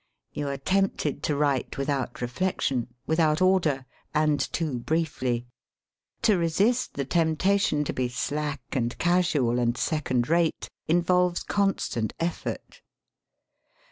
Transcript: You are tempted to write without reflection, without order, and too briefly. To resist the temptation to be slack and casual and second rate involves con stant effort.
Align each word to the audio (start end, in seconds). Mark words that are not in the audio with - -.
You 0.33 0.47
are 0.47 0.57
tempted 0.57 1.21
to 1.21 1.35
write 1.35 1.77
without 1.77 2.21
reflection, 2.21 2.87
without 3.05 3.39
order, 3.39 3.85
and 4.15 4.39
too 4.51 4.79
briefly. 4.79 5.45
To 6.23 6.39
resist 6.39 6.95
the 6.95 7.05
temptation 7.05 7.83
to 7.83 7.93
be 7.93 8.07
slack 8.09 8.63
and 8.71 8.97
casual 8.97 9.59
and 9.59 9.77
second 9.77 10.27
rate 10.27 10.69
involves 10.87 11.43
con 11.43 11.77
stant 11.77 12.13
effort. 12.19 12.81